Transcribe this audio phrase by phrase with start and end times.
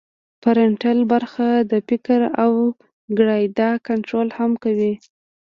[0.43, 2.51] فرنټل برخه د فکر او
[3.17, 4.93] ګړیدا کنترول هم کوي